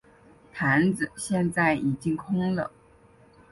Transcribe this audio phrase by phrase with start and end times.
[0.51, 2.71] 盘子现在已经空了。